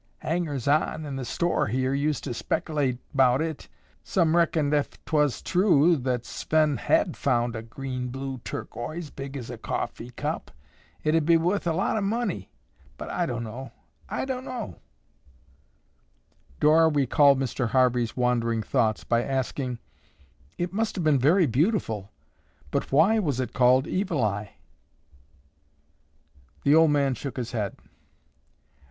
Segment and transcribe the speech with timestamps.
[0.17, 3.69] Hangers on in the store here used to spec'late 'bout it.
[4.03, 9.51] Some reckoned, ef 'twas true that Sven had found a green blue turquoise big as
[9.51, 10.49] a coffee cup,
[11.03, 12.49] it'd be wurth a lot o' money,
[12.97, 13.73] but I dunno,
[14.09, 14.79] I dunno!"
[16.59, 17.67] Dora recalled Mr.
[17.67, 19.77] Harvey's wandering thoughts by asking,
[20.57, 22.09] "It must have been very beautiful,
[22.71, 24.55] but why was it called 'Evil Eye?'"
[26.63, 27.77] The old man shook his head.